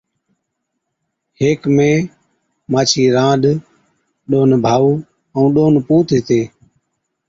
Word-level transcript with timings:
هيڪ 1.39 1.59
مين 1.75 1.97
مانڇِي 2.71 3.03
رانڏ، 3.15 3.43
ڏون 4.29 4.49
ڀائُو، 4.65 4.91
ائُون 5.33 5.47
ڏون 5.55 5.73
پُوت 5.87 6.07
هِتي۔ 6.15 6.41